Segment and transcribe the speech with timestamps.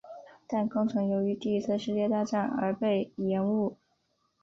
[0.47, 3.77] 但工程由于第一次世界大战而被延误。